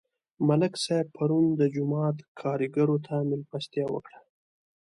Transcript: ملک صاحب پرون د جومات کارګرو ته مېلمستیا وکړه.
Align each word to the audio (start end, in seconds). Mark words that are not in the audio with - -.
ملک 0.47 0.73
صاحب 0.83 1.07
پرون 1.17 1.45
د 1.59 1.61
جومات 1.73 2.17
کارګرو 2.41 2.97
ته 3.05 3.15
مېلمستیا 3.29 3.85
وکړه. 3.91 4.19